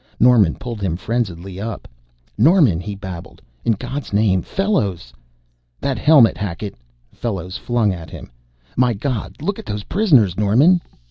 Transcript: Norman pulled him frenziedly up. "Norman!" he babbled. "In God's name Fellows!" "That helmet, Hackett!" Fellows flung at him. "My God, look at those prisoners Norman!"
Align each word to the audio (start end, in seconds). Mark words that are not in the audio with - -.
Norman 0.19 0.55
pulled 0.55 0.81
him 0.81 0.97
frenziedly 0.97 1.59
up. 1.59 1.87
"Norman!" 2.35 2.79
he 2.79 2.95
babbled. 2.95 3.39
"In 3.63 3.73
God's 3.73 4.11
name 4.11 4.41
Fellows!" 4.41 5.13
"That 5.79 5.99
helmet, 5.99 6.37
Hackett!" 6.37 6.73
Fellows 7.13 7.55
flung 7.55 7.93
at 7.93 8.09
him. 8.09 8.31
"My 8.75 8.95
God, 8.95 9.39
look 9.43 9.59
at 9.59 9.65
those 9.67 9.83
prisoners 9.83 10.35
Norman!" 10.39 10.81